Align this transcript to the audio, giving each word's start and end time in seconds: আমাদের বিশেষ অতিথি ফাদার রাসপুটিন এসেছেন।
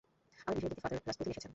আমাদের 0.45 0.55
বিশেষ 0.63 0.67
অতিথি 0.71 0.81
ফাদার 0.83 1.01
রাসপুটিন 1.07 1.31
এসেছেন। 1.33 1.49